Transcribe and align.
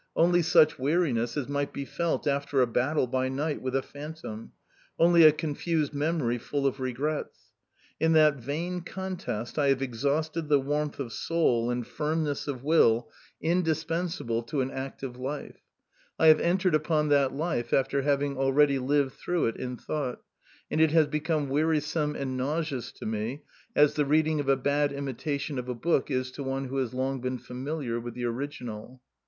Only 0.15 0.41
such 0.41 0.79
weariness 0.79 1.37
as 1.37 1.47
might 1.47 1.71
be 1.71 1.85
felt 1.85 2.25
after 2.25 2.59
a 2.59 2.65
battle 2.65 3.05
by 3.05 3.29
night 3.29 3.61
with 3.61 3.75
a 3.75 3.83
phantom 3.83 4.51
only 4.97 5.21
a 5.23 5.31
confused 5.31 5.93
memory 5.93 6.39
full 6.39 6.65
of 6.65 6.79
regrets. 6.79 7.51
In 7.99 8.13
that 8.13 8.37
vain 8.37 8.81
contest 8.81 9.59
I 9.59 9.67
have 9.67 9.83
exhausted 9.83 10.49
the 10.49 10.59
warmth 10.59 10.99
of 10.99 11.13
soul 11.13 11.69
and 11.69 11.85
firmness 11.85 12.47
of 12.47 12.63
will 12.63 13.11
indispensable 13.41 14.41
to 14.41 14.61
an 14.61 14.71
active 14.71 15.17
life. 15.17 15.59
I 16.17 16.29
have 16.29 16.39
entered 16.39 16.73
upon 16.73 17.09
that 17.09 17.31
life 17.35 17.71
after 17.71 18.01
having 18.01 18.39
already 18.39 18.79
lived 18.79 19.13
through 19.13 19.45
it 19.49 19.55
in 19.57 19.77
thought, 19.77 20.23
and 20.71 20.81
it 20.81 20.89
has 20.89 21.05
become 21.05 21.47
wearisome 21.47 22.15
and 22.15 22.35
nauseous 22.35 22.91
to 22.93 23.05
me, 23.05 23.43
as 23.75 23.93
the 23.93 24.05
reading 24.05 24.39
of 24.39 24.49
a 24.49 24.57
bad 24.57 24.91
imitation 24.91 25.59
of 25.59 25.69
a 25.69 25.75
book 25.75 26.09
is 26.09 26.31
to 26.31 26.43
one 26.43 26.69
who 26.69 26.77
has 26.77 26.91
long 26.91 27.21
been 27.21 27.37
familiar 27.37 27.99
with 27.99 28.15
the 28.15 28.25
original. 28.25 28.99